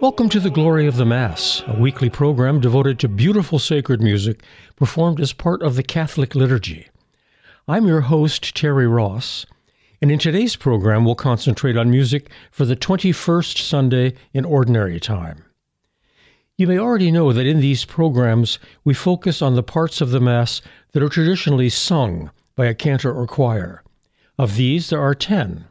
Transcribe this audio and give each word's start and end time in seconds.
Welcome 0.00 0.30
to 0.30 0.40
the 0.40 0.48
Glory 0.48 0.86
of 0.86 0.96
the 0.96 1.04
Mass, 1.04 1.62
a 1.66 1.78
weekly 1.78 2.08
program 2.08 2.58
devoted 2.58 2.98
to 3.00 3.06
beautiful 3.08 3.58
sacred 3.58 4.00
music 4.00 4.42
performed 4.74 5.20
as 5.20 5.34
part 5.34 5.60
of 5.60 5.76
the 5.76 5.82
Catholic 5.82 6.34
liturgy. 6.34 6.88
I'm 7.68 7.86
your 7.86 8.00
host, 8.00 8.56
Terry 8.56 8.86
Ross, 8.86 9.44
and 10.00 10.10
in 10.10 10.18
today's 10.18 10.56
program 10.56 11.04
we'll 11.04 11.16
concentrate 11.16 11.76
on 11.76 11.90
music 11.90 12.30
for 12.50 12.64
the 12.64 12.76
21st 12.76 13.58
Sunday 13.58 14.14
in 14.32 14.46
Ordinary 14.46 14.98
Time. 14.98 15.44
You 16.56 16.66
may 16.66 16.78
already 16.78 17.10
know 17.10 17.34
that 17.34 17.44
in 17.44 17.60
these 17.60 17.84
programs 17.84 18.58
we 18.84 18.94
focus 18.94 19.42
on 19.42 19.54
the 19.54 19.62
parts 19.62 20.00
of 20.00 20.12
the 20.12 20.20
Mass 20.20 20.62
that 20.92 21.02
are 21.02 21.10
traditionally 21.10 21.68
sung 21.68 22.30
by 22.56 22.64
a 22.64 22.74
cantor 22.74 23.12
or 23.12 23.26
choir. 23.26 23.82
Of 24.38 24.56
these, 24.56 24.88
there 24.88 25.02
are 25.02 25.14
ten. 25.14 25.66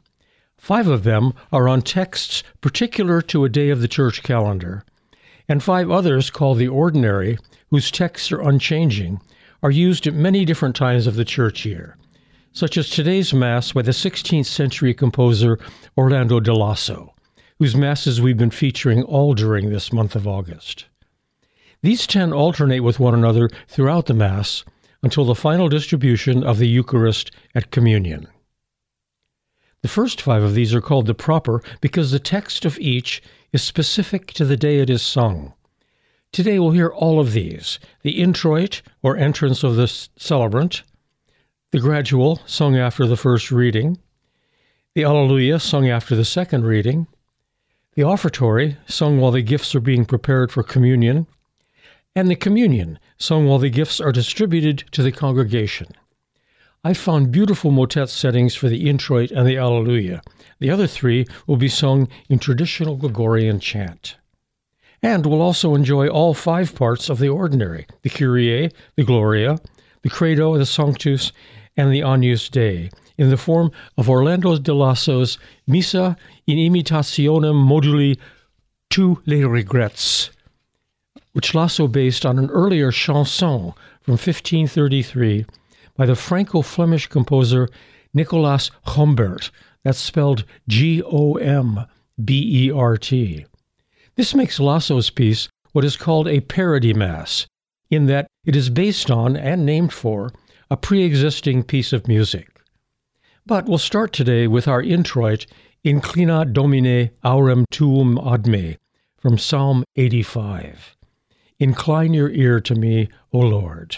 Five 0.59 0.87
of 0.87 1.03
them 1.03 1.33
are 1.51 1.67
on 1.67 1.81
texts 1.81 2.43
particular 2.61 3.21
to 3.23 3.45
a 3.45 3.49
day 3.49 3.69
of 3.69 3.81
the 3.81 3.87
church 3.87 4.21
calendar, 4.21 4.83
and 5.47 5.63
five 5.63 5.89
others, 5.89 6.29
called 6.29 6.57
the 6.59 6.67
ordinary, 6.67 7.37
whose 7.69 7.89
texts 7.89 8.31
are 8.31 8.41
unchanging, 8.41 9.19
are 9.63 9.71
used 9.71 10.05
at 10.05 10.13
many 10.13 10.45
different 10.45 10.75
times 10.75 11.07
of 11.07 11.15
the 11.15 11.25
church 11.25 11.65
year, 11.65 11.97
such 12.51 12.77
as 12.77 12.89
today's 12.89 13.33
Mass 13.33 13.71
by 13.71 13.81
the 13.81 13.91
16th 13.91 14.45
century 14.45 14.93
composer 14.93 15.57
Orlando 15.97 16.39
de 16.39 16.53
Lasso, 16.53 17.13
whose 17.57 17.75
Masses 17.75 18.21
we've 18.21 18.37
been 18.37 18.51
featuring 18.51 19.01
all 19.03 19.33
during 19.33 19.69
this 19.69 19.91
month 19.93 20.15
of 20.15 20.27
August. 20.27 20.85
These 21.81 22.05
ten 22.05 22.33
alternate 22.33 22.81
with 22.81 22.99
one 22.99 23.13
another 23.13 23.49
throughout 23.67 24.07
the 24.07 24.13
Mass 24.13 24.65
until 25.01 25.23
the 25.23 25.35
final 25.35 25.69
distribution 25.69 26.43
of 26.43 26.57
the 26.57 26.67
Eucharist 26.67 27.31
at 27.55 27.71
Communion. 27.71 28.27
The 29.81 29.87
first 29.87 30.21
five 30.21 30.43
of 30.43 30.55
these 30.55 30.73
are 30.73 30.81
called 30.81 31.05
the 31.05 31.13
proper 31.13 31.61
because 31.79 32.11
the 32.11 32.19
text 32.19 32.65
of 32.65 32.77
each 32.79 33.21
is 33.53 33.63
specific 33.63 34.27
to 34.33 34.45
the 34.45 34.57
day 34.57 34.79
it 34.79 34.89
is 34.89 35.01
sung. 35.01 35.53
Today 36.31 36.59
we'll 36.59 36.71
hear 36.71 36.89
all 36.89 37.19
of 37.19 37.31
these 37.31 37.79
the 38.01 38.21
introit, 38.21 38.81
or 39.01 39.15
entrance 39.15 39.63
of 39.63 39.75
the 39.75 39.87
celebrant, 39.87 40.83
the 41.71 41.79
gradual, 41.79 42.41
sung 42.45 42.77
after 42.77 43.07
the 43.07 43.17
first 43.17 43.51
reading, 43.51 43.97
the 44.95 45.03
Alleluia, 45.03 45.59
sung 45.59 45.87
after 45.87 46.15
the 46.15 46.25
second 46.25 46.65
reading, 46.65 47.07
the 47.93 48.03
offertory, 48.03 48.77
sung 48.85 49.19
while 49.19 49.31
the 49.31 49.41
gifts 49.41 49.73
are 49.75 49.79
being 49.79 50.05
prepared 50.05 50.51
for 50.51 50.61
communion, 50.61 51.25
and 52.15 52.29
the 52.29 52.35
communion, 52.35 52.99
sung 53.17 53.45
while 53.47 53.59
the 53.59 53.69
gifts 53.69 54.01
are 54.01 54.11
distributed 54.11 54.83
to 54.91 55.01
the 55.01 55.11
congregation. 55.11 55.87
I 56.89 56.95
found 56.95 57.31
beautiful 57.31 57.69
motet 57.69 58.09
settings 58.09 58.55
for 58.55 58.67
the 58.67 58.89
introit 58.89 59.29
and 59.29 59.47
the 59.47 59.57
Alleluia. 59.57 60.23
The 60.57 60.71
other 60.71 60.87
three 60.87 61.27
will 61.45 61.55
be 61.55 61.67
sung 61.67 62.07
in 62.29 62.39
traditional 62.39 62.95
Gregorian 62.95 63.59
chant. 63.59 64.17
And 65.03 65.23
we'll 65.23 65.43
also 65.43 65.75
enjoy 65.75 66.07
all 66.07 66.33
five 66.33 66.73
parts 66.73 67.07
of 67.07 67.19
the 67.19 67.29
ordinary 67.29 67.85
the 68.01 68.09
Kyrie, 68.09 68.71
the 68.95 69.03
Gloria, 69.03 69.59
the 70.01 70.09
Credo, 70.09 70.57
the 70.57 70.65
Sanctus, 70.65 71.31
and 71.77 71.93
the 71.93 72.01
Agnus 72.01 72.49
Dei 72.49 72.89
in 73.19 73.29
the 73.29 73.37
form 73.37 73.69
of 73.95 74.09
Orlando 74.09 74.57
de 74.57 74.73
Lasso's 74.73 75.37
Missa 75.67 76.17
in 76.47 76.57
imitationem 76.57 77.53
moduli 77.53 78.17
Tous 78.89 79.19
les 79.27 79.43
regrets, 79.43 80.31
which 81.33 81.53
Lasso 81.53 81.87
based 81.87 82.25
on 82.25 82.39
an 82.39 82.49
earlier 82.49 82.91
chanson 82.91 83.73
from 84.01 84.13
1533 84.13 85.45
by 85.99 86.05
the 86.05 86.15
Franco 86.15 86.61
Flemish 86.61 87.07
composer 87.07 87.67
Nicolas 88.13 88.71
Gombert. 88.87 89.51
That's 89.83 89.99
spelled 89.99 90.45
G 90.65 91.03
O 91.03 91.33
M 91.33 91.85
B 92.23 92.67
E 92.67 92.71
R 92.71 92.95
T. 92.95 93.45
This 94.15 94.33
makes 94.33 94.61
Lasso's 94.61 95.09
piece 95.09 95.49
what 95.73 95.83
is 95.83 95.97
called 95.97 96.25
a 96.29 96.39
parody 96.39 96.93
mass, 96.93 97.47
in 97.91 98.05
that 98.05 98.27
it 98.45 98.55
is 98.55 98.69
based 98.69 99.11
on 99.11 99.35
and 99.35 99.65
named 99.65 99.91
for 99.91 100.31
a 100.71 100.77
pre 100.77 101.03
existing 101.03 101.63
piece 101.63 101.91
of 101.91 102.07
music. 102.07 102.61
But 103.45 103.65
we'll 103.65 103.77
start 103.77 104.13
today 104.13 104.47
with 104.47 104.69
our 104.69 104.81
introit, 104.81 105.47
Inclina 105.83 106.53
Domine 106.53 107.09
aurem 107.25 107.65
tuum 107.71 108.17
ad 108.25 108.47
me, 108.47 108.77
from 109.17 109.37
Psalm 109.37 109.83
85. 109.97 110.95
Incline 111.59 112.13
your 112.13 112.29
ear 112.29 112.61
to 112.61 112.75
me, 112.75 113.09
O 113.33 113.39
Lord. 113.39 113.97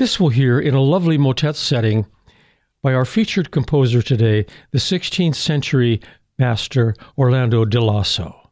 This 0.00 0.18
we'll 0.18 0.30
hear 0.30 0.58
in 0.58 0.72
a 0.72 0.80
lovely 0.80 1.18
motet 1.18 1.56
setting 1.56 2.06
by 2.80 2.94
our 2.94 3.04
featured 3.04 3.50
composer 3.50 4.00
today, 4.00 4.46
the 4.70 4.78
16th 4.78 5.34
century 5.34 6.00
master 6.38 6.94
Orlando 7.18 7.66
de 7.66 7.78
Lasso. 7.78 8.48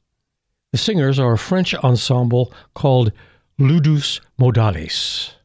The 0.72 0.76
singers 0.76 1.18
are 1.18 1.32
a 1.32 1.38
French 1.38 1.74
ensemble 1.76 2.52
called 2.74 3.12
Ludus 3.58 4.20
Modalis. 4.38 5.37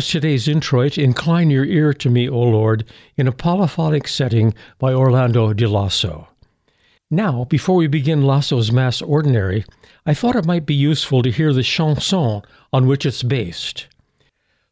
Was 0.00 0.08
today's 0.08 0.48
introit, 0.48 0.96
Incline 0.96 1.50
Your 1.50 1.66
Ear 1.66 1.92
to 1.92 2.08
Me, 2.08 2.26
O 2.26 2.40
Lord, 2.40 2.86
in 3.18 3.28
a 3.28 3.32
polyphonic 3.32 4.08
setting 4.08 4.54
by 4.78 4.94
Orlando 4.94 5.52
di 5.52 5.66
Lasso. 5.66 6.26
Now, 7.10 7.44
before 7.44 7.76
we 7.76 7.86
begin 7.86 8.24
Lasso's 8.24 8.72
Mass 8.72 9.02
Ordinary, 9.02 9.66
I 10.06 10.14
thought 10.14 10.36
it 10.36 10.46
might 10.46 10.64
be 10.64 10.72
useful 10.72 11.22
to 11.22 11.30
hear 11.30 11.52
the 11.52 11.62
chanson 11.62 12.40
on 12.72 12.86
which 12.86 13.04
it's 13.04 13.22
based. 13.22 13.88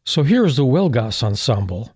So 0.03 0.23
here 0.23 0.47
is 0.47 0.57
the 0.57 0.65
Huelgas 0.65 1.21
Ensemble, 1.21 1.93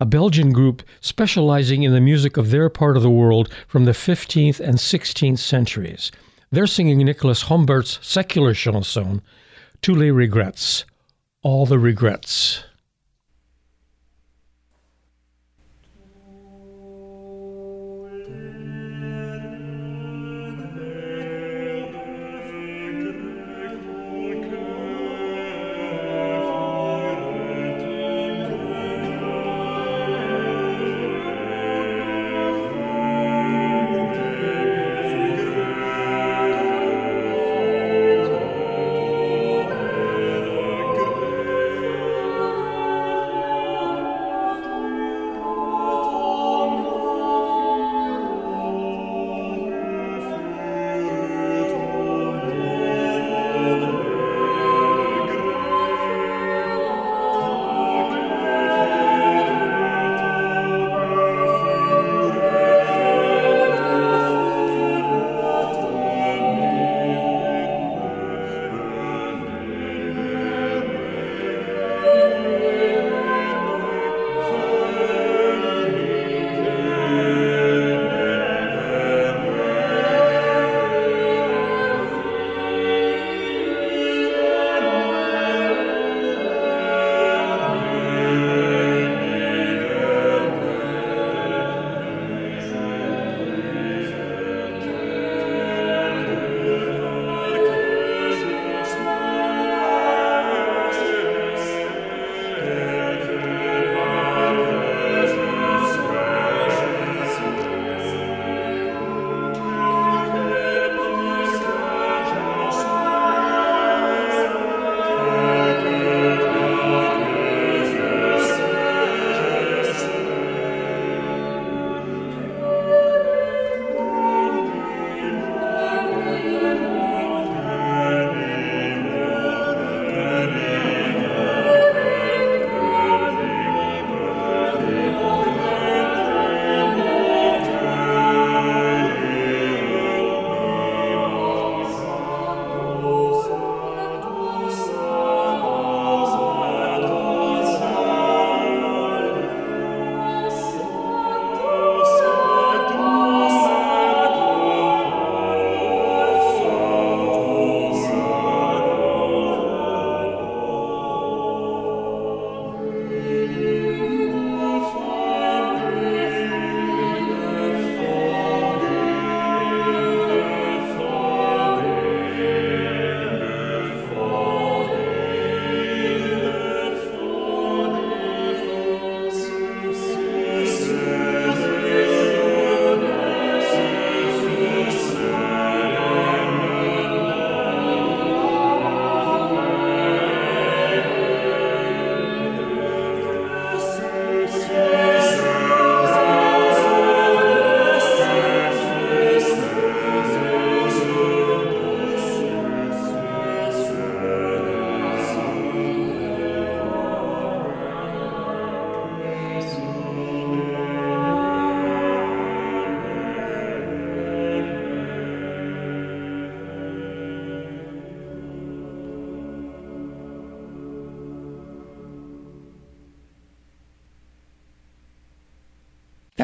a 0.00 0.06
Belgian 0.06 0.50
group 0.50 0.82
specializing 1.02 1.82
in 1.82 1.92
the 1.92 2.00
music 2.00 2.38
of 2.38 2.50
their 2.50 2.70
part 2.70 2.96
of 2.96 3.02
the 3.02 3.10
world 3.10 3.52
from 3.68 3.84
the 3.84 3.92
15th 3.92 4.58
and 4.58 4.76
16th 4.76 5.38
centuries. 5.38 6.10
They're 6.50 6.66
singing 6.66 6.96
Nicholas 6.96 7.42
Gombert's 7.42 7.98
secular 8.00 8.54
chanson, 8.54 9.20
Tous 9.82 9.98
les 9.98 10.10
regrets, 10.10 10.86
all 11.42 11.66
the 11.66 11.78
regrets. 11.78 12.64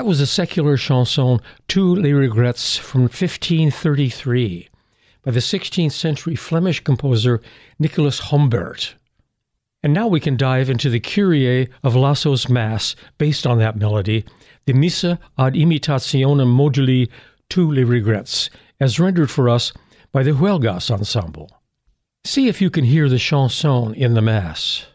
That 0.07 0.11
was 0.11 0.21
a 0.21 0.27
secular 0.29 0.77
chanson, 0.77 1.41
Tous 1.67 1.97
les 1.97 2.13
regrets, 2.13 2.77
from 2.77 3.09
1533, 3.09 4.69
by 5.25 5.31
the 5.33 5.41
16th 5.41 5.91
century 5.91 6.37
Flemish 6.37 6.79
composer 6.85 7.43
Nicholas 7.81 8.21
Gombert. 8.21 8.95
And 9.83 9.93
now 9.93 10.07
we 10.07 10.21
can 10.21 10.37
dive 10.37 10.71
into 10.71 10.91
the 10.91 11.01
Kyrie 11.01 11.69
of 11.83 11.97
Lasso's 11.97 12.49
Mass 12.49 12.95
based 13.19 13.49
on 13.49 13.59
that 13.59 13.75
melody, 13.81 14.25
the 14.67 14.75
Missa 14.75 15.19
ad 15.37 15.55
imitationem 15.55 16.55
moduli 16.55 17.11
Tous 17.51 17.73
les 17.73 17.83
regrets, 17.83 18.49
as 18.79 19.01
rendered 19.01 19.29
for 19.29 19.49
us 19.49 19.73
by 20.13 20.23
the 20.23 20.35
Huelgas 20.35 20.89
Ensemble. 20.89 21.51
See 22.23 22.47
if 22.47 22.61
you 22.61 22.71
can 22.71 22.85
hear 22.85 23.09
the 23.09 23.19
chanson 23.19 23.93
in 23.95 24.15
the 24.15 24.23
Mass. 24.23 24.87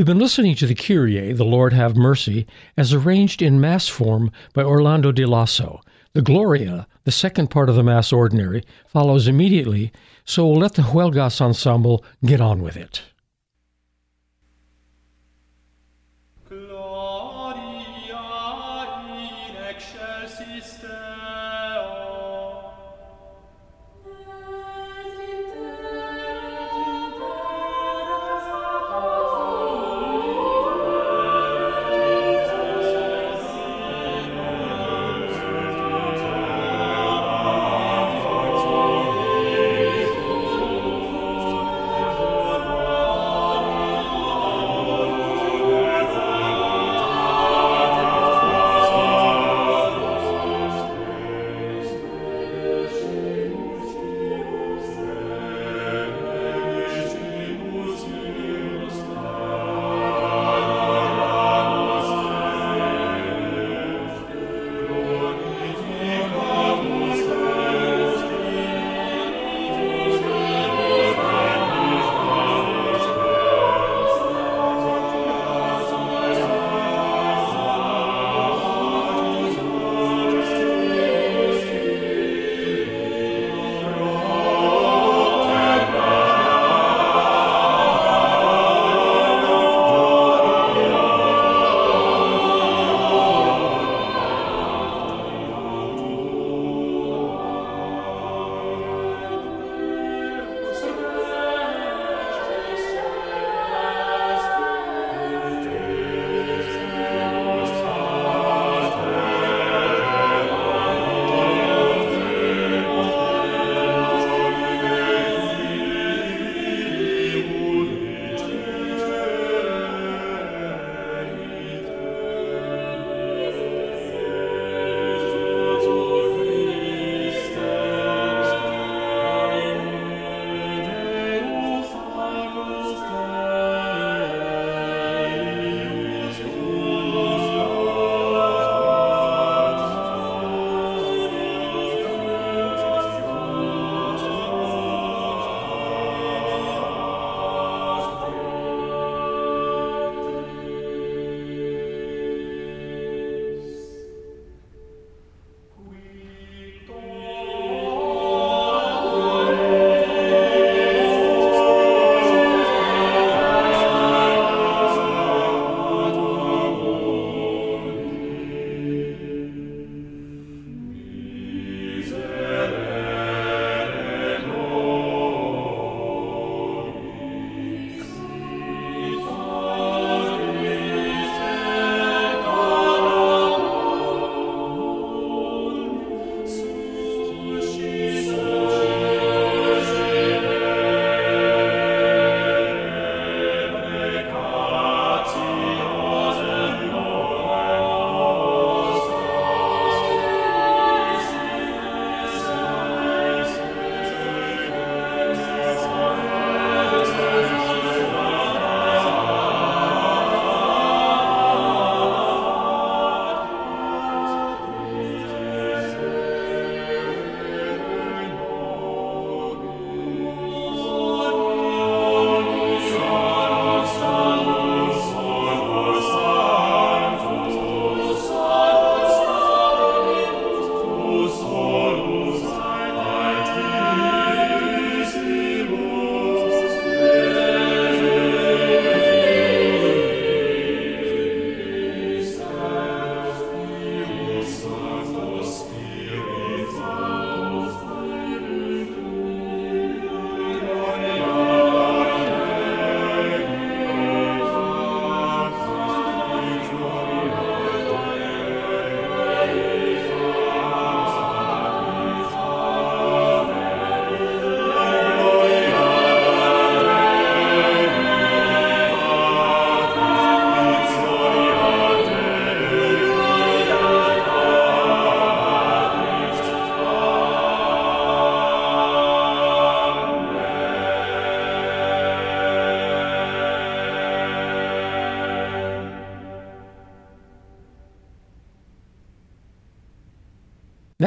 We've 0.00 0.06
been 0.06 0.18
listening 0.18 0.54
to 0.54 0.66
the 0.66 0.74
Kyrie, 0.74 1.34
The 1.34 1.44
Lord 1.44 1.74
Have 1.74 1.94
Mercy, 1.94 2.46
as 2.74 2.94
arranged 2.94 3.42
in 3.42 3.60
Mass 3.60 3.86
form 3.86 4.32
by 4.54 4.62
Orlando 4.62 5.12
de 5.12 5.26
Lasso. 5.26 5.82
The 6.14 6.22
Gloria, 6.22 6.86
the 7.04 7.12
second 7.12 7.50
part 7.50 7.68
of 7.68 7.74
the 7.74 7.82
Mass 7.82 8.10
Ordinary, 8.10 8.64
follows 8.86 9.28
immediately, 9.28 9.92
so 10.24 10.46
we'll 10.46 10.58
let 10.58 10.72
the 10.72 10.84
Huelgas 10.84 11.42
Ensemble 11.42 12.02
get 12.24 12.40
on 12.40 12.62
with 12.62 12.78
it. 12.78 13.02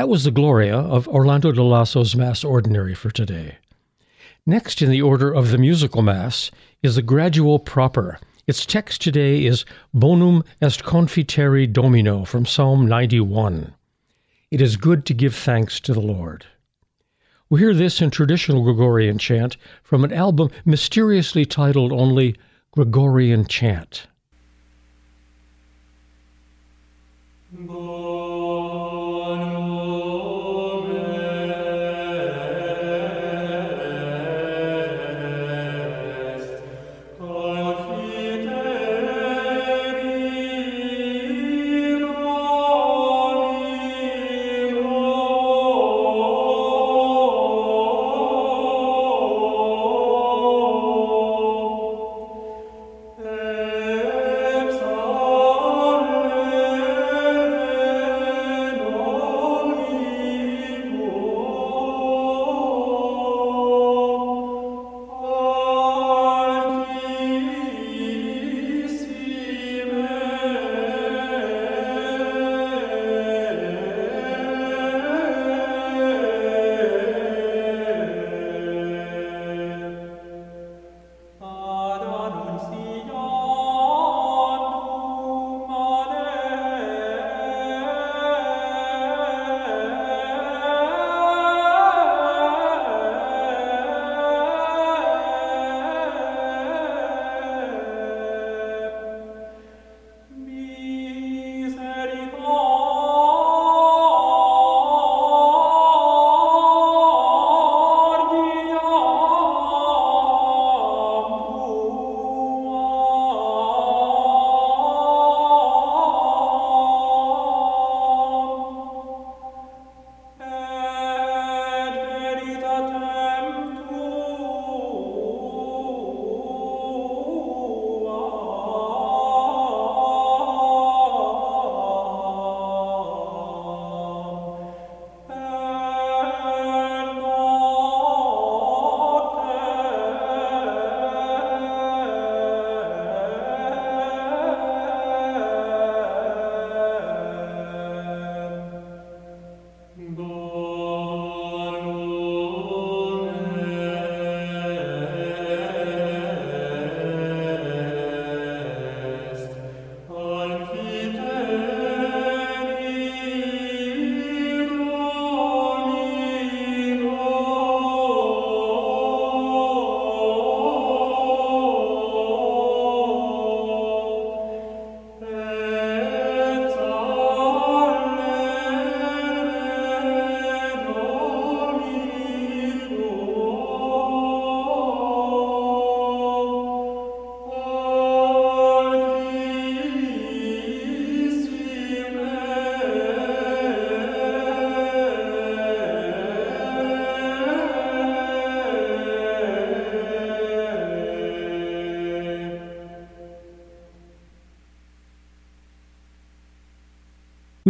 That 0.04 0.10
was 0.10 0.26
the 0.26 0.32
Gloria 0.32 0.76
of 0.76 1.08
Orlando 1.08 1.54
de 1.54 1.64
Lasso's 1.64 2.14
Mass 2.14 2.44
Ordinary 2.44 2.94
for 2.94 3.10
today. 3.10 3.60
Next 4.46 4.82
in 4.82 4.90
the 4.90 5.02
order 5.02 5.34
of 5.34 5.50
the 5.50 5.58
musical 5.58 6.02
Mass 6.02 6.52
is 6.82 6.96
the 6.96 7.02
Gradual 7.02 7.58
Proper 7.58 8.20
Its 8.46 8.66
text 8.66 9.02
today 9.02 9.46
is 9.46 9.64
Bonum 9.94 10.44
est 10.62 10.84
confiteri 10.84 11.72
Domino 11.72 12.26
from 12.26 12.46
Psalm 12.46 12.86
91. 12.86 13.76
It 14.52 14.60
is 14.60 14.76
good 14.76 15.06
to 15.06 15.14
give 15.14 15.34
thanks 15.34 15.80
to 15.80 15.94
the 15.94 16.02
Lord. 16.02 16.48
We 17.50 17.62
hear 17.62 17.74
this 17.74 18.02
in 18.02 18.10
traditional 18.10 18.62
Gregorian 18.62 19.18
chant 19.18 19.56
from 19.84 20.04
an 20.04 20.12
album 20.12 20.50
mysteriously 20.66 21.46
titled 21.46 21.94
only 21.94 22.36
Gregorian 22.74 23.46
Chant. 23.46 24.08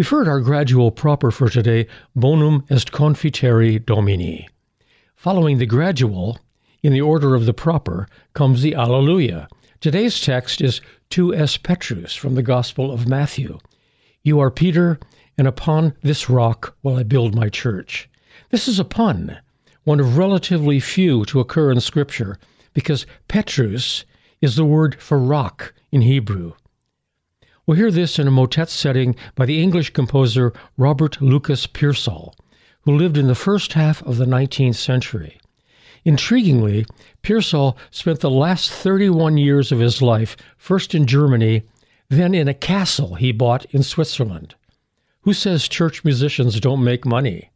We've 0.03 0.09
heard 0.09 0.27
our 0.27 0.41
gradual 0.41 0.91
proper 0.91 1.31
for 1.31 1.47
today, 1.47 1.87
Bonum 2.13 2.65
est 2.69 2.91
confiteri 2.91 3.79
Domini. 3.79 4.49
Following 5.15 5.59
the 5.59 5.65
gradual, 5.65 6.39
in 6.81 6.91
the 6.91 6.99
order 6.99 7.35
of 7.35 7.45
the 7.45 7.53
proper, 7.53 8.09
comes 8.33 8.61
the 8.61 8.75
Alleluia. 8.75 9.47
Today's 9.79 10.19
text 10.19 10.59
is 10.59 10.81
Tu 11.09 11.33
es 11.33 11.55
Petrus 11.55 12.13
from 12.15 12.35
the 12.35 12.43
Gospel 12.43 12.91
of 12.91 13.07
Matthew. 13.07 13.59
You 14.23 14.41
are 14.41 14.51
Peter, 14.51 14.99
and 15.37 15.47
upon 15.47 15.93
this 16.01 16.29
rock 16.29 16.75
will 16.83 16.97
I 16.97 17.03
build 17.03 17.33
my 17.33 17.47
church. 17.47 18.09
This 18.49 18.67
is 18.67 18.79
a 18.79 18.83
pun, 18.83 19.39
one 19.85 20.01
of 20.01 20.17
relatively 20.17 20.81
few 20.81 21.23
to 21.27 21.39
occur 21.39 21.71
in 21.71 21.79
Scripture, 21.79 22.37
because 22.73 23.05
Petrus 23.29 24.03
is 24.41 24.57
the 24.57 24.65
word 24.65 25.01
for 25.01 25.17
rock 25.17 25.73
in 25.93 26.01
Hebrew. 26.01 26.55
We'll 27.65 27.77
hear 27.77 27.91
this 27.91 28.19
in 28.19 28.27
a 28.27 28.31
motet 28.31 28.69
setting 28.69 29.15
by 29.35 29.45
the 29.45 29.61
English 29.63 29.91
composer 29.91 30.51
Robert 30.77 31.21
Lucas 31.21 31.65
Pearsall, 31.65 32.35
who 32.81 32.93
lived 32.93 33.15
in 33.17 33.27
the 33.27 33.35
first 33.35 33.71
half 33.71 34.03
of 34.03 34.17
the 34.17 34.25
19th 34.25 34.75
century. 34.75 35.39
Intriguingly, 36.05 36.85
Pearsall 37.21 37.77
spent 37.89 38.19
the 38.19 38.29
last 38.29 38.69
31 38.69 39.37
years 39.37 39.71
of 39.71 39.79
his 39.79 40.01
life 40.01 40.35
first 40.57 40.93
in 40.93 41.07
Germany, 41.07 41.63
then 42.09 42.33
in 42.33 42.49
a 42.49 42.53
castle 42.53 43.15
he 43.15 43.31
bought 43.31 43.63
in 43.71 43.81
Switzerland. 43.81 44.55
Who 45.21 45.31
says 45.31 45.69
church 45.69 46.03
musicians 46.03 46.59
don't 46.59 46.83
make 46.83 47.05
money? 47.05 47.49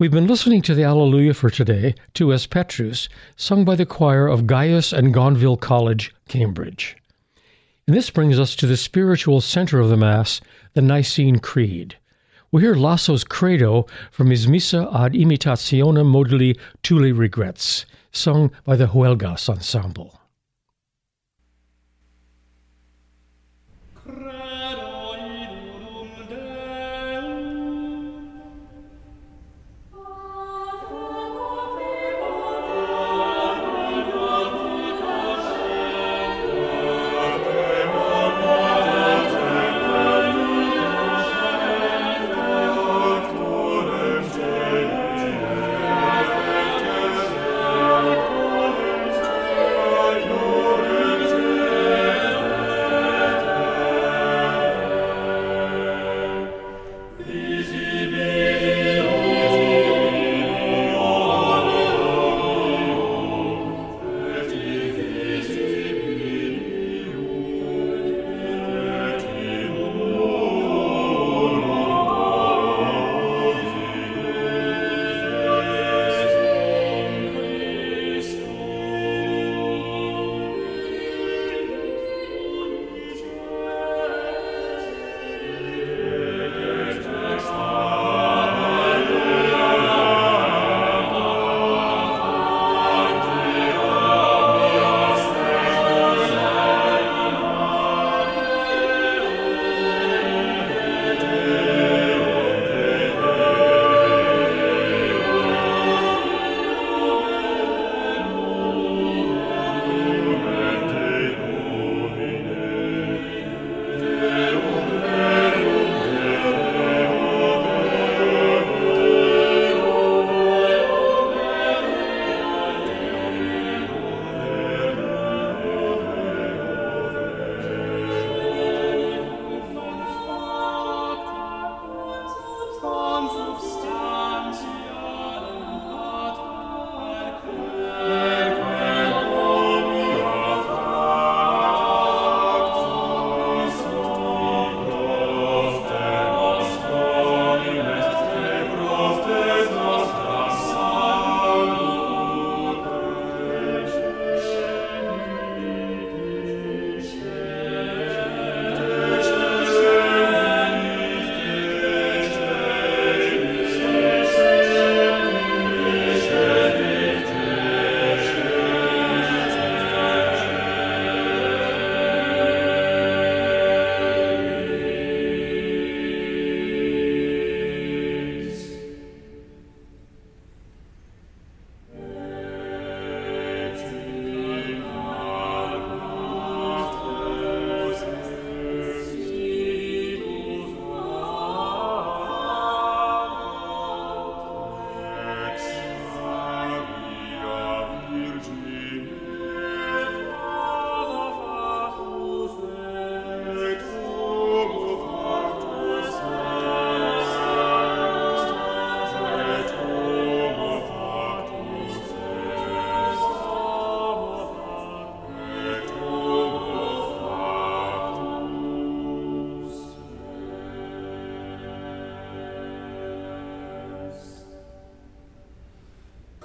We've 0.00 0.10
been 0.10 0.28
listening 0.28 0.62
to 0.62 0.74
the 0.74 0.82
Alleluia 0.82 1.34
for 1.34 1.50
today, 1.50 1.94
Tu 2.14 2.32
es 2.32 2.46
Petrus, 2.46 3.10
sung 3.36 3.66
by 3.66 3.76
the 3.76 3.84
choir 3.84 4.26
of 4.28 4.46
Gaius 4.46 4.94
and 4.94 5.12
Gonville 5.12 5.60
College, 5.60 6.14
Cambridge. 6.26 6.96
And 7.86 7.94
this 7.94 8.08
brings 8.08 8.40
us 8.40 8.56
to 8.56 8.66
the 8.66 8.78
spiritual 8.78 9.42
center 9.42 9.78
of 9.78 9.90
the 9.90 9.98
Mass, 9.98 10.40
the 10.72 10.80
Nicene 10.80 11.38
Creed. 11.38 11.98
We'll 12.50 12.62
hear 12.62 12.74
Lasso's 12.74 13.24
Credo 13.24 13.84
from 14.10 14.30
his 14.30 14.48
Missa 14.48 14.88
ad 14.90 15.12
imitationem 15.12 16.06
moduli 16.06 16.58
Tous 16.82 16.98
les 16.98 17.12
Regrets, 17.12 17.84
sung 18.10 18.50
by 18.64 18.76
the 18.76 18.86
Huelgas 18.86 19.50
Ensemble. 19.50 20.18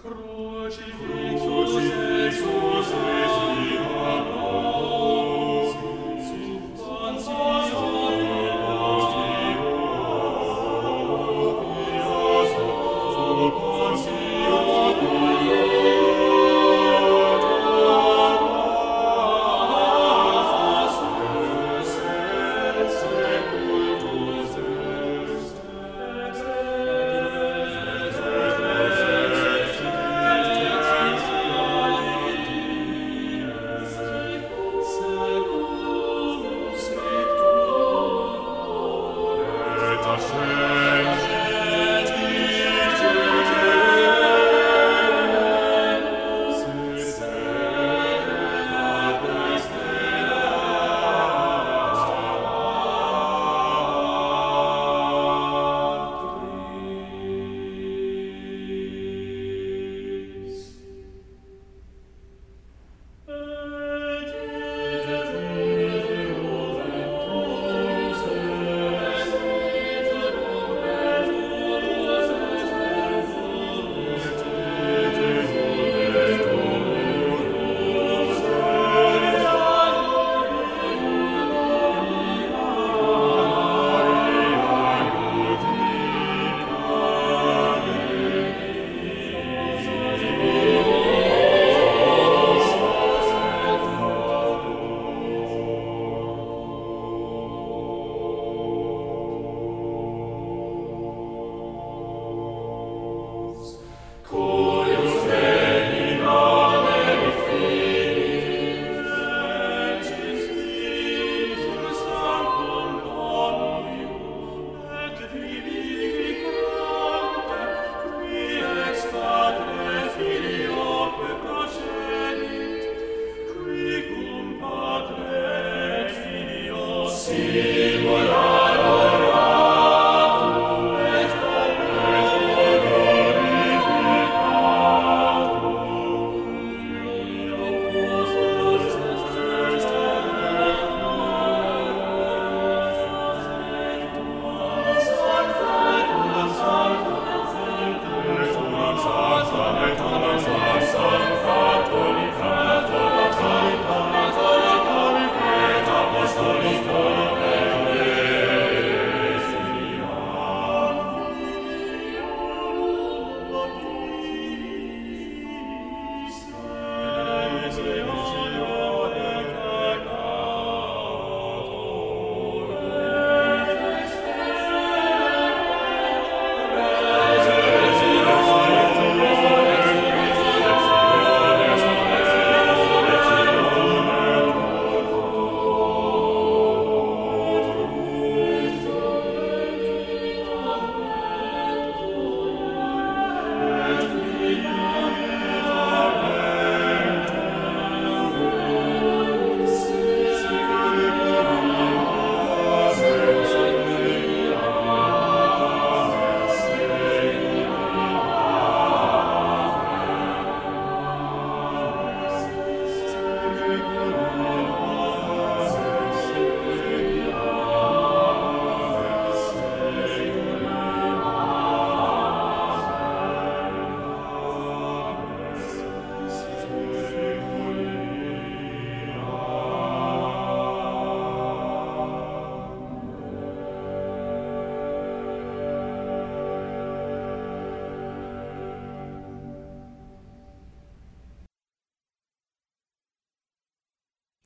Crucifixus, 0.05 1.41
Crucifixus, 1.41 2.64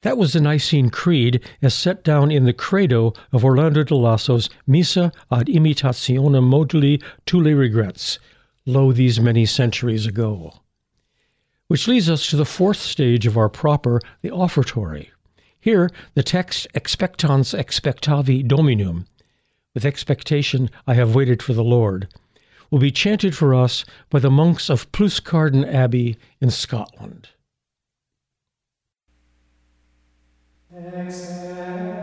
That 0.02 0.18
was 0.18 0.32
the 0.32 0.40
Nicene 0.40 0.90
Creed 0.90 1.44
as 1.62 1.74
set 1.74 2.06
down 2.06 2.32
in 2.32 2.46
the 2.46 2.54
Credo 2.54 3.12
of 3.34 3.44
Orlando 3.44 3.84
de 3.84 3.96
Lasso's 3.96 4.50
Missa 4.66 5.12
ad 5.30 5.48
imitationem 5.48 6.48
moduli 6.50 7.04
Tous 7.26 7.44
les 7.44 7.54
regrets, 7.54 8.17
lo 8.65 8.94
these 8.94 9.19
many 9.19 9.46
centuries 9.46 10.06
ago. 10.06 10.62
Which 11.67 11.86
leads 11.86 12.10
us 12.10 12.30
to 12.30 12.38
the 12.38 12.46
fourth 12.46 12.78
stage 12.78 13.28
of 13.28 13.38
our 13.38 13.50
proper, 13.50 14.00
the 14.21 14.30
offertory. 14.30 15.10
Here, 15.60 15.90
the 16.13 16.23
text 16.23 16.65
expectans 16.73 17.54
expectavi 17.54 18.48
dominum, 18.48 19.06
with 19.73 19.84
expectation 19.84 20.69
I 20.88 20.94
have 20.94 21.13
waited 21.13 21.44
for 21.44 21.52
the 21.52 21.62
Lord, 21.62 22.08
will 22.71 22.80
be 22.80 22.90
chanted 22.90 23.36
for 23.36 23.54
us 23.54 23.84
by 24.10 24.19
the 24.19 24.32
monks 24.32 24.69
of 24.69 24.90
Pluscarden 24.94 25.65
Abbey 25.65 26.17
in 26.40 26.52
Scotland. 26.52 27.28
Exhale. 30.88 32.00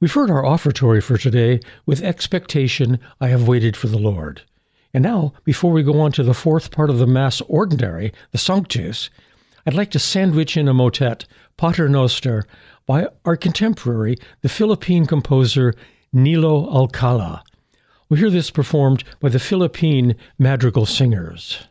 We've 0.00 0.14
heard 0.14 0.30
our 0.30 0.46
offertory 0.46 1.02
for 1.02 1.18
today 1.18 1.60
with 1.84 2.02
expectation 2.02 2.98
I 3.20 3.28
have 3.28 3.46
waited 3.46 3.76
for 3.76 3.86
the 3.86 3.98
Lord. 3.98 4.40
And 4.94 5.02
now, 5.02 5.34
before 5.44 5.72
we 5.72 5.82
go 5.82 6.00
on 6.00 6.10
to 6.12 6.22
the 6.22 6.32
fourth 6.32 6.70
part 6.70 6.88
of 6.88 6.96
the 6.96 7.06
Mass 7.06 7.42
Ordinary, 7.42 8.14
the 8.32 8.38
Sanctus, 8.38 9.10
I'd 9.66 9.74
like 9.74 9.90
to 9.90 9.98
sandwich 9.98 10.56
in 10.56 10.68
a 10.68 10.72
motet, 10.72 11.26
Pater 11.58 11.86
Noster, 11.86 12.46
by 12.86 13.08
our 13.26 13.36
contemporary, 13.36 14.16
the 14.40 14.48
Philippine 14.48 15.04
composer 15.04 15.74
Nilo 16.14 16.66
Alcala. 16.74 17.44
We'll 18.08 18.20
hear 18.20 18.30
this 18.30 18.50
performed 18.50 19.04
by 19.20 19.28
the 19.28 19.38
Philippine 19.38 20.16
Madrigal 20.38 20.86
Singers. 20.86 21.68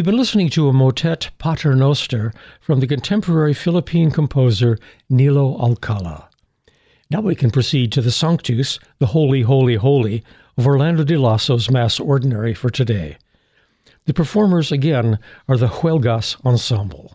We've 0.00 0.06
been 0.06 0.16
listening 0.16 0.48
to 0.52 0.66
a 0.66 0.72
motet 0.72 1.28
Pater 1.36 1.76
Noster 1.76 2.32
from 2.62 2.80
the 2.80 2.86
contemporary 2.86 3.52
Philippine 3.52 4.10
composer 4.10 4.78
Nilo 5.10 5.60
Alcala. 5.60 6.30
Now 7.10 7.20
we 7.20 7.34
can 7.34 7.50
proceed 7.50 7.92
to 7.92 8.00
the 8.00 8.10
Sanctus, 8.10 8.78
the 8.98 9.08
Holy, 9.08 9.42
Holy, 9.42 9.74
Holy, 9.74 10.24
of 10.56 10.66
Orlando 10.66 11.04
de 11.04 11.18
Lasso's 11.18 11.70
Mass 11.70 12.00
Ordinary 12.00 12.54
for 12.54 12.70
today. 12.70 13.18
The 14.06 14.14
performers 14.14 14.72
again 14.72 15.18
are 15.46 15.58
the 15.58 15.68
Huelgas 15.68 16.42
Ensemble. 16.46 17.09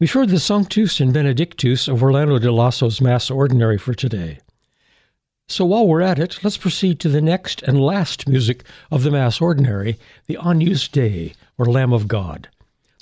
We've 0.00 0.12
heard 0.12 0.28
the 0.28 0.38
Sanctus 0.38 1.00
and 1.00 1.12
Benedictus 1.12 1.88
of 1.88 2.04
Orlando 2.04 2.38
de 2.38 2.52
Lasso's 2.52 3.00
Mass 3.00 3.32
Ordinary 3.32 3.78
for 3.78 3.94
today. 3.94 4.38
So 5.48 5.64
while 5.64 5.88
we're 5.88 6.02
at 6.02 6.20
it, 6.20 6.38
let's 6.44 6.56
proceed 6.56 7.00
to 7.00 7.08
the 7.08 7.20
next 7.20 7.62
and 7.62 7.80
last 7.80 8.28
music 8.28 8.62
of 8.92 9.02
the 9.02 9.10
Mass 9.10 9.40
Ordinary, 9.40 9.98
the 10.28 10.38
Agnus 10.40 10.86
Dei, 10.86 11.34
or 11.58 11.66
Lamb 11.66 11.92
of 11.92 12.06
God. 12.06 12.48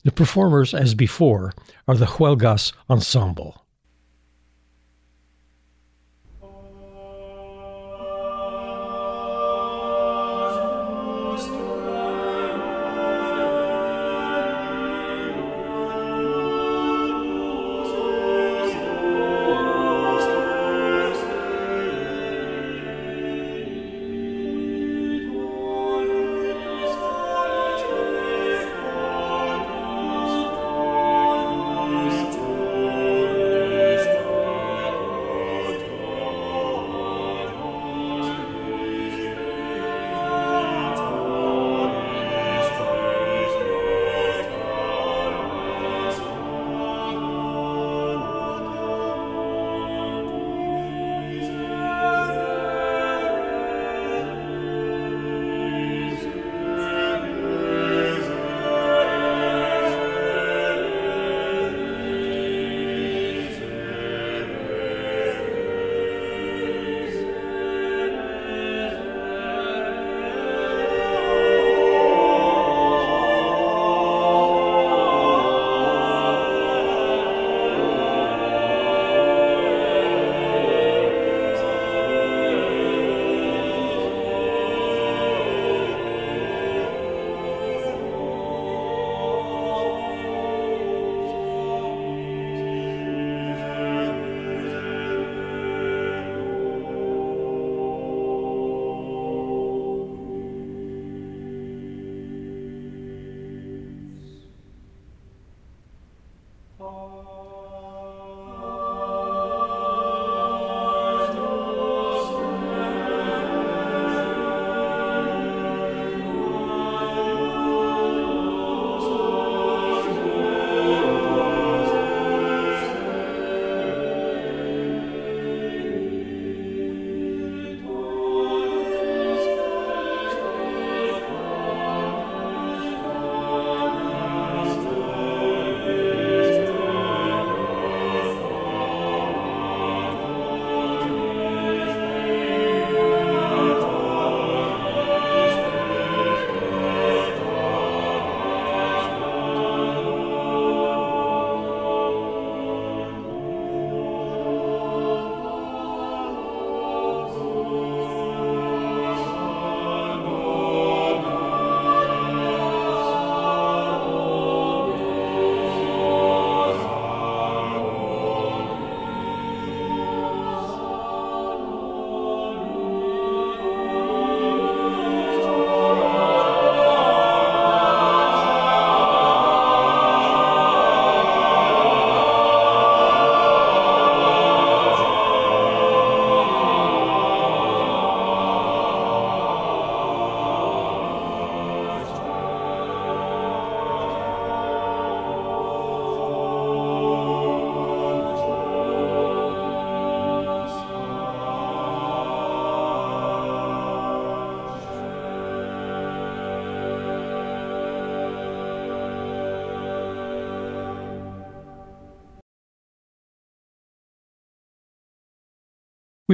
The 0.05 0.11
performers, 0.11 0.73
as 0.73 0.95
before, 0.95 1.53
are 1.87 1.97
the 1.99 2.07
Huelgas 2.07 2.73
Ensemble. 2.89 3.66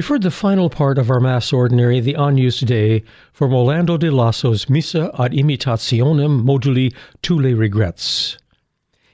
We've 0.03 0.09
heard 0.09 0.23
the 0.23 0.33
final 0.33 0.69
part 0.69 0.99
of 0.99 1.13
our 1.13 1.21
Mass 1.21 1.53
Ordinary, 1.53 2.01
the 2.01 2.17
Agnus 2.17 2.59
Dei, 2.59 3.05
from 3.33 3.55
Orlando 3.55 3.97
de 3.97 4.11
Lasso's 4.11 4.69
Missa 4.69 5.13
ad 5.17 5.31
imitationem 5.31 6.43
moduli 6.43 6.93
Tous 7.23 7.41
les 7.41 7.55
regrets. 7.55 8.37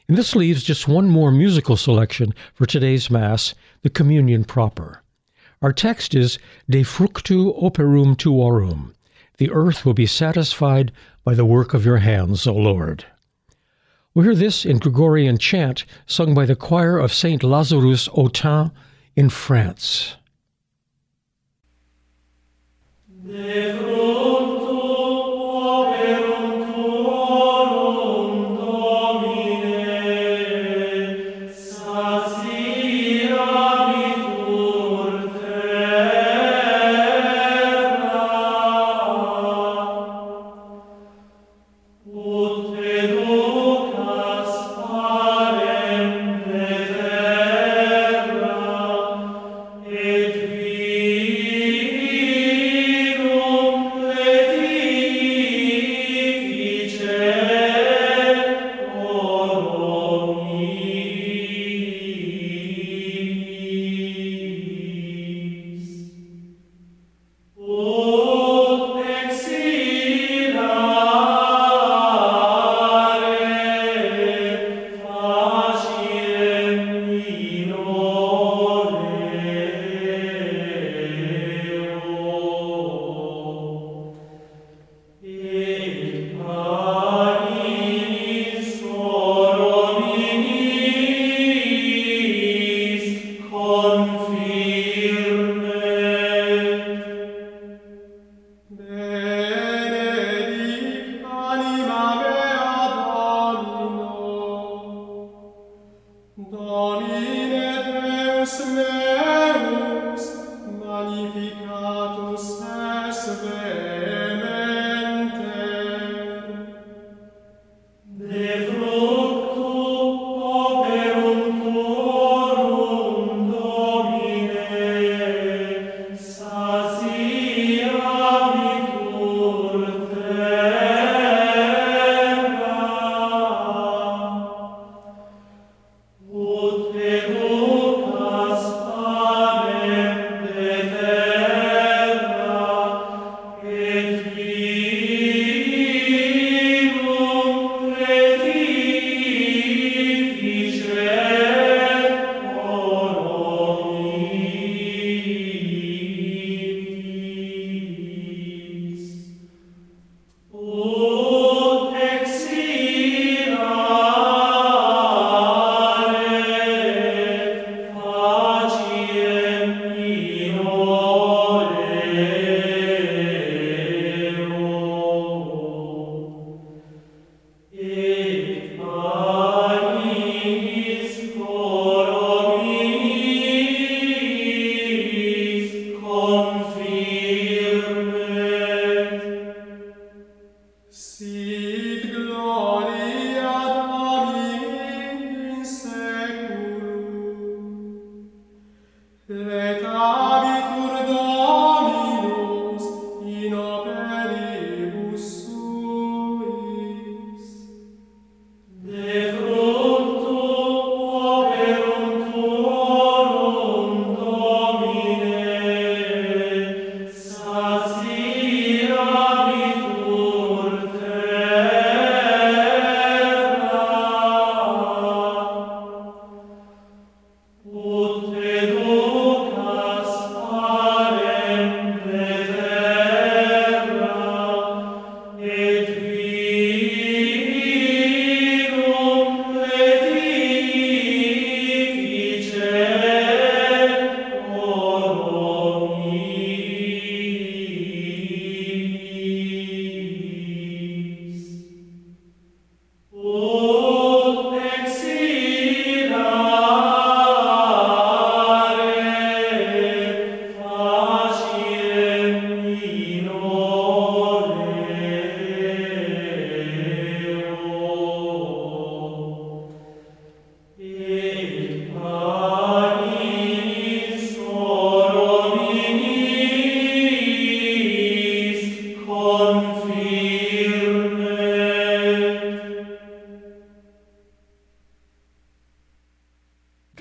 And 0.09 0.17
this 0.17 0.35
leaves 0.35 0.63
just 0.63 0.89
one 0.89 1.11
more 1.11 1.31
musical 1.31 1.77
selection 1.77 2.33
for 2.55 2.65
today's 2.65 3.11
Mass, 3.11 3.55
the 3.83 3.91
Communion 3.91 4.45
proper. 4.45 5.03
Our 5.61 5.75
text 5.75 6.15
is 6.15 6.39
De 6.71 6.83
fructu 6.85 7.63
operum 7.63 8.17
tuorum. 8.17 8.95
The 9.37 9.51
earth 9.51 9.85
will 9.85 9.93
be 9.93 10.07
satisfied 10.07 10.91
by 11.23 11.35
the 11.35 11.45
work 11.45 11.75
of 11.75 11.85
your 11.85 11.99
hands, 11.99 12.47
O 12.47 12.55
Lord. 12.55 13.05
We 14.15 14.25
hear 14.25 14.35
this 14.35 14.65
in 14.65 14.79
Gregorian 14.79 15.37
chant 15.37 15.85
sung 16.07 16.33
by 16.33 16.47
the 16.47 16.57
choir 16.57 16.97
of 16.97 17.13
St. 17.13 17.45
Lazarus 17.45 18.09
Autun 18.09 18.73
in 19.17 19.29
France. 19.29 20.17
Et 23.27 24.38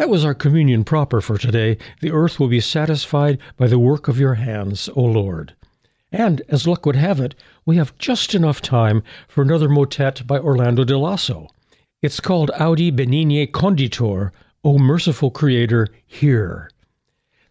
That 0.08 0.12
was 0.12 0.24
our 0.24 0.34
communion 0.34 0.86
proper 0.86 1.20
for 1.20 1.38
today. 1.38 1.78
The 2.00 2.14
earth 2.14 2.40
will 2.40 2.48
be 2.48 2.62
satisfied 2.62 3.40
by 3.58 3.68
the 3.68 3.78
work 3.78 4.08
of 4.08 4.18
your 4.18 4.36
hands, 4.36 4.88
O 4.96 5.02
Lord. 5.02 5.54
And 6.14 6.42
as 6.48 6.66
luck 6.66 6.86
would 6.86 6.96
have 6.96 7.20
it, 7.20 7.36
we 7.66 7.76
have 7.76 7.98
just 7.98 8.34
enough 8.34 8.62
time 8.62 9.04
for 9.28 9.42
another 9.42 9.68
motet 9.68 10.26
by 10.26 10.40
Orlando 10.40 10.86
de 10.86 10.98
Lasso. 10.98 11.50
It's 12.02 12.22
called 12.22 12.52
Audi 12.58 12.90
Benigne 12.90 13.52
Conditor, 13.52 14.32
O 14.64 14.78
merciful 14.78 15.30
Creator, 15.30 15.90
hear. 16.06 16.72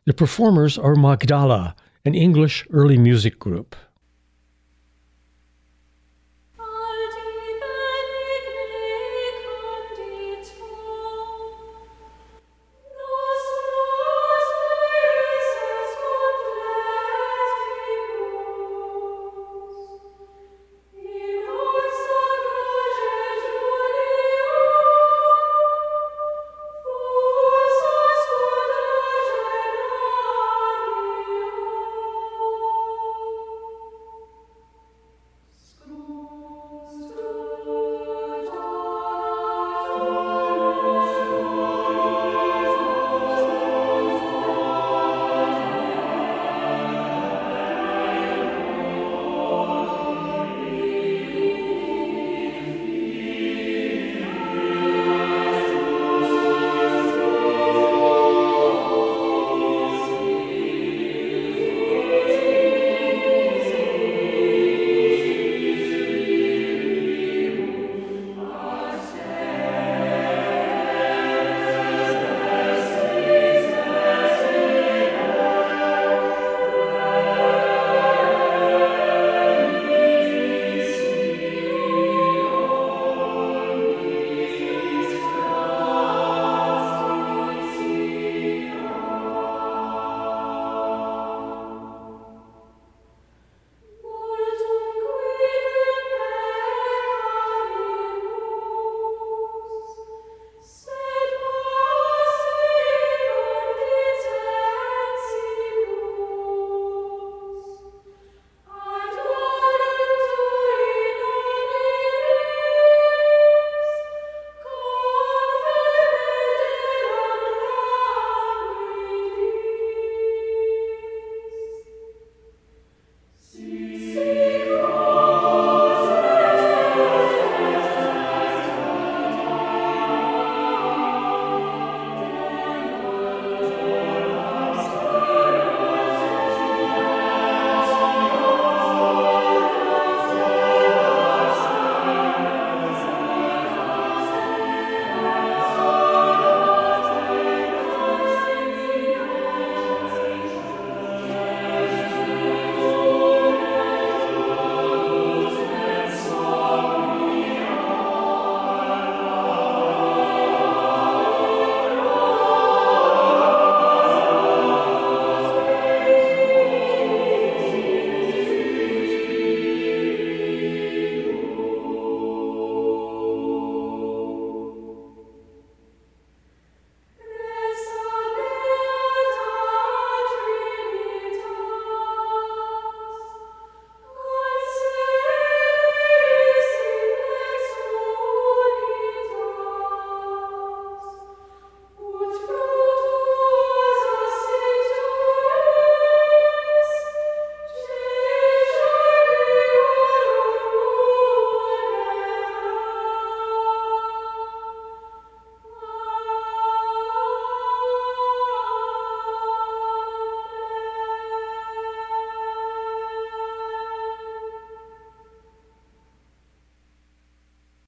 The 0.06 0.14
performers 0.14 0.78
are 0.78 0.94
Magdala, 0.94 1.76
an 2.06 2.14
English 2.14 2.66
early 2.70 2.96
music 2.96 3.38
group. 3.38 3.76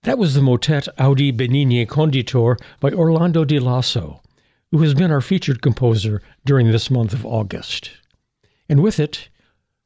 That 0.08 0.16
was 0.16 0.32
the 0.32 0.40
motet 0.40 0.88
Audi 0.96 1.30
Benigne 1.30 1.86
Conditor 1.86 2.56
by 2.80 2.92
Orlando 2.92 3.44
di 3.44 3.58
Lasso, 3.58 4.22
who 4.70 4.78
has 4.78 4.94
been 4.94 5.10
our 5.10 5.20
featured 5.20 5.60
composer 5.60 6.22
during 6.46 6.70
this 6.70 6.90
month 6.90 7.12
of 7.12 7.26
August. 7.26 7.90
And 8.70 8.82
with 8.82 8.98
it, 8.98 9.28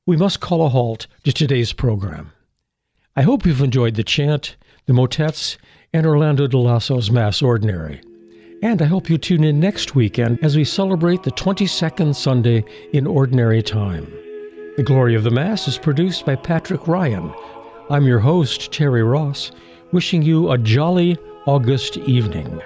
we 0.07 0.17
must 0.17 0.39
call 0.39 0.65
a 0.65 0.69
halt 0.69 1.09
to 1.25 1.33
today's 1.33 1.73
program. 1.73 2.31
I 3.17 3.23
hope 3.23 3.45
you've 3.45 3.63
enjoyed 3.63 3.97
the 3.97 4.05
chant, 4.05 4.55
the 4.87 4.93
motets, 4.93 5.59
and 5.93 6.07
Orlando 6.07 6.47
di 6.47 6.57
Lasso's 6.57 7.11
Mass 7.11 7.43
Ordinary. 7.43 8.01
And 8.63 8.81
I 8.81 8.85
hope 8.85 9.11
you 9.11 9.19
tune 9.19 9.43
in 9.43 9.59
next 9.59 9.97
weekend 9.97 10.39
as 10.45 10.57
we 10.57 10.63
celebrate 10.63 11.25
the 11.25 11.33
22nd 11.33 12.15
Sunday 12.15 12.65
in 12.93 13.09
Ordinary 13.09 13.61
Time. 13.61 14.07
The 14.77 14.85
Glory 14.85 15.17
of 15.17 15.25
the 15.25 15.33
Mass 15.33 15.67
is 15.67 15.79
produced 15.79 16.25
by 16.25 16.37
Patrick 16.37 16.87
Ryan. 16.87 17.35
I'm 17.91 18.07
your 18.07 18.21
host, 18.21 18.71
Terry 18.71 19.03
Ross 19.03 19.51
wishing 19.93 20.23
you 20.23 20.51
a 20.51 20.59
jolly 20.59 21.17
August 21.47 21.97
evening. 21.99 22.61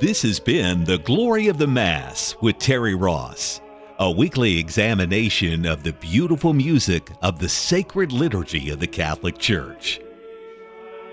This 0.00 0.20
has 0.22 0.40
been 0.40 0.84
The 0.84 0.98
Glory 0.98 1.48
of 1.48 1.58
the 1.58 1.66
Mass 1.66 2.36
with 2.42 2.58
Terry 2.58 2.94
Ross, 2.94 3.60
a 3.98 4.10
weekly 4.10 4.58
examination 4.58 5.64
of 5.64 5.82
the 5.82 5.94
beautiful 5.94 6.52
music 6.52 7.10
of 7.22 7.38
the 7.38 7.48
sacred 7.48 8.12
liturgy 8.12 8.68
of 8.70 8.80
the 8.80 8.86
Catholic 8.86 9.38
Church. 9.38 10.00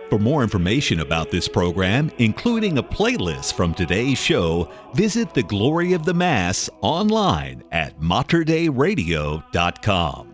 For 0.10 0.20
more 0.20 0.44
information 0.44 1.00
about 1.00 1.32
this 1.32 1.48
program, 1.48 2.12
including 2.18 2.78
a 2.78 2.84
playlist 2.84 3.54
from 3.54 3.74
today's 3.74 4.18
show, 4.18 4.70
visit 4.94 5.34
The 5.34 5.44
Glory 5.44 5.94
of 5.94 6.04
the 6.06 6.14
Mass 6.14 6.70
online 6.82 7.64
at 7.72 7.98
materdeiradio.com. 8.00 10.33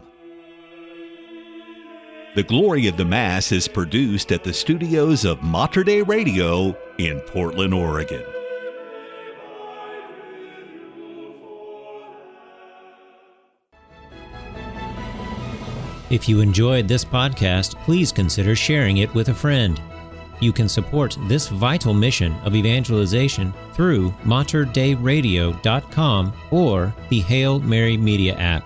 The 2.40 2.44
glory 2.44 2.88
of 2.88 2.96
the 2.96 3.04
Mass 3.04 3.52
is 3.52 3.68
produced 3.68 4.32
at 4.32 4.46
the 4.46 4.54
studios 4.54 5.26
of 5.26 5.44
Mater 5.44 5.84
Dei 5.84 6.02
Radio 6.02 6.74
in 6.98 7.20
Portland, 7.20 7.74
Oregon. 7.74 8.24
If 16.10 16.30
you 16.30 16.40
enjoyed 16.40 16.88
this 16.88 17.04
podcast, 17.04 17.76
please 17.84 18.14
consider 18.14 18.56
sharing 18.56 19.00
it 19.00 19.14
with 19.14 19.28
a 19.28 19.34
friend. 19.34 19.82
You 20.40 20.54
can 20.54 20.70
support 20.70 21.18
this 21.24 21.50
vital 21.50 21.94
mission 21.94 22.32
of 22.46 22.56
evangelization 22.56 23.54
through 23.74 24.12
materdeiradio.com 24.24 26.34
or 26.52 26.96
the 27.10 27.20
Hail 27.20 27.60
Mary 27.60 27.98
Media 27.98 28.36
app. 28.36 28.66